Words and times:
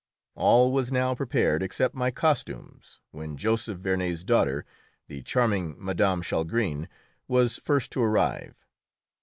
All 0.33 0.71
was 0.73 0.91
now 0.91 1.13
prepared 1.13 1.61
except 1.61 1.93
my 1.93 2.09
costumes, 2.09 2.99
when 3.11 3.37
Joseph 3.37 3.77
Vernet's 3.77 4.23
daughter, 4.23 4.65
the 5.07 5.21
charming 5.21 5.75
Mme. 5.77 6.23
Chalgrin, 6.23 6.87
was 7.27 7.59
first 7.59 7.91
to 7.91 8.01
arrive. 8.01 8.65